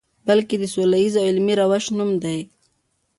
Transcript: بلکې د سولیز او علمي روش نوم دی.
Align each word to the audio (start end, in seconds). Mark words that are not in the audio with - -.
بلکې 0.27 0.55
د 0.59 0.63
سولیز 0.73 1.13
او 1.19 1.23
علمي 1.31 1.53
روش 1.61 1.85
نوم 1.97 2.11
دی. 2.23 2.39